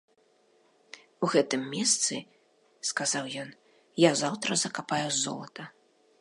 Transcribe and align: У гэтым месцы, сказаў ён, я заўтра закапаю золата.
У 1.27 1.27
гэтым 1.33 1.61
месцы, 1.73 2.15
сказаў 2.93 3.23
ён, 3.43 3.49
я 4.09 4.15
заўтра 4.23 4.51
закапаю 4.65 5.05
золата. 5.23 5.63